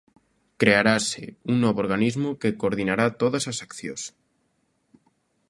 Crearase 0.61 1.23
un 1.51 1.55
novo 1.63 1.79
organismo 1.85 2.29
que 2.41 2.57
coordinará 2.61 3.05
todas 3.21 3.43
as 3.51 3.57
accións. 3.67 4.03